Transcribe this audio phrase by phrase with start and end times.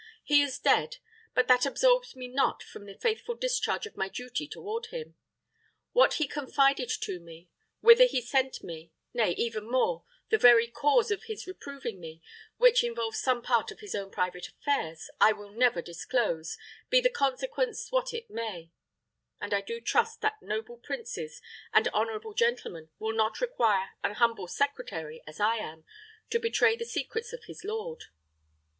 [0.23, 0.97] He is dead;
[1.35, 5.13] but that absolves me not from the faithful discharge of my duty toward him.
[5.91, 7.49] What he confided to me
[7.81, 12.23] whither he sent me nay, even more, the very cause of his reproving me,
[12.57, 16.57] which involves some part of his own private affairs, I will never disclose,
[16.89, 18.71] be the consequence what it may;
[19.39, 24.47] and I do trust that noble princes and honorable gentlemen will not require an humble
[24.47, 25.85] secretary, as I am,
[26.31, 28.05] to betray the secrets of his lord."